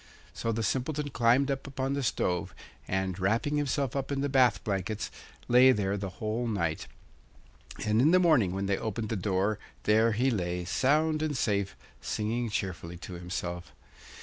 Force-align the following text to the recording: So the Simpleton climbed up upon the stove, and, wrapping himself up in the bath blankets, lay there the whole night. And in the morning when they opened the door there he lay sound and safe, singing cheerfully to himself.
So 0.33 0.51
the 0.51 0.63
Simpleton 0.63 1.09
climbed 1.11 1.51
up 1.51 1.67
upon 1.67 1.93
the 1.93 2.01
stove, 2.01 2.55
and, 2.87 3.19
wrapping 3.19 3.57
himself 3.57 3.95
up 3.95 4.11
in 4.11 4.21
the 4.21 4.29
bath 4.29 4.63
blankets, 4.63 5.11
lay 5.47 5.71
there 5.71 5.95
the 5.95 6.09
whole 6.17 6.47
night. 6.47 6.87
And 7.85 8.01
in 8.01 8.09
the 8.09 8.17
morning 8.17 8.51
when 8.51 8.65
they 8.65 8.79
opened 8.79 9.09
the 9.09 9.15
door 9.15 9.59
there 9.83 10.13
he 10.13 10.31
lay 10.31 10.65
sound 10.65 11.21
and 11.21 11.37
safe, 11.37 11.75
singing 12.01 12.49
cheerfully 12.49 12.97
to 12.97 13.13
himself. 13.13 13.73